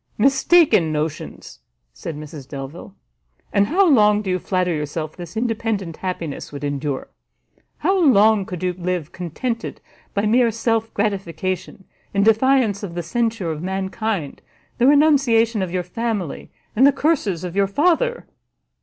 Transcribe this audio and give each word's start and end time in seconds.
"Mistaken 0.17 0.91
notions!" 0.91 1.59
said 1.93 2.17
Mrs 2.17 2.49
Delvile; 2.49 2.95
"and 3.53 3.67
how 3.67 3.87
long 3.87 4.23
do 4.23 4.31
you 4.31 4.39
flatter 4.39 4.73
yourself 4.73 5.15
this 5.15 5.37
independent 5.37 5.97
happiness 5.97 6.51
would 6.51 6.63
endure? 6.63 7.09
How 7.77 7.99
long 8.03 8.45
could 8.47 8.63
you 8.63 8.73
live 8.73 9.11
contented 9.11 9.79
by 10.15 10.25
mere 10.25 10.49
self 10.49 10.91
gratification, 10.95 11.83
in 12.15 12.23
defiance 12.23 12.81
of 12.81 12.95
the 12.95 13.03
censure 13.03 13.51
of 13.51 13.61
mankind, 13.61 14.41
the 14.79 14.87
renunciation 14.87 15.61
of 15.61 15.71
your 15.71 15.83
family, 15.83 16.49
and 16.75 16.87
the 16.87 16.91
curses 16.91 17.43
of 17.43 17.55
your 17.55 17.67
father?" 17.67 18.25